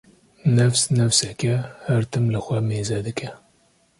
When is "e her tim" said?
1.53-2.25